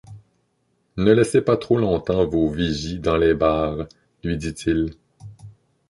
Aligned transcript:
Ne 0.97 1.11
laissez 1.11 1.41
pas 1.41 1.57
trop 1.57 1.77
longtemps 1.77 2.25
vos 2.25 2.49
vigies 2.49 2.97
dans 2.97 3.17
les 3.17 3.35
barres, 3.35 3.85
lui 4.23 4.35
dit-il. 4.35 4.95